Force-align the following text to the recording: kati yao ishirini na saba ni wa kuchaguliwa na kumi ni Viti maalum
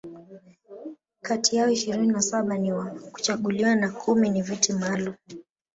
kati 1.21 1.55
yao 1.55 1.69
ishirini 1.69 2.07
na 2.07 2.21
saba 2.21 2.57
ni 2.57 2.73
wa 2.73 2.85
kuchaguliwa 2.89 3.75
na 3.75 3.89
kumi 3.91 4.29
ni 4.29 4.41
Viti 4.41 4.73
maalum 4.73 5.13